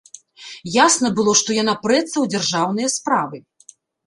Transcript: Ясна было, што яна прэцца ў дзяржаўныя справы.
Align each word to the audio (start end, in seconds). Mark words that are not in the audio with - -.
Ясна 0.85 1.11
было, 1.19 1.35
што 1.41 1.57
яна 1.57 1.75
прэцца 1.85 2.09
ў 2.09 2.25
дзяржаўныя 2.33 2.89
справы. 2.97 3.37